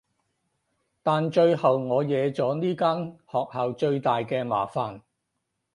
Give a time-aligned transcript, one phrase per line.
[1.03, 5.01] 但最後我惹咗呢間學校最大嘅麻煩